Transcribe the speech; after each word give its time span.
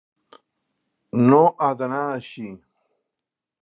No 1.27 1.43
ha 1.67 1.71
d’anar 1.83 2.03
així! 2.17 2.51